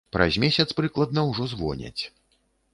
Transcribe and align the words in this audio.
Праз 0.15 0.37
месяц 0.43 0.65
прыкладна 0.79 1.27
ўжо 1.29 1.47
звоняць. 1.55 2.03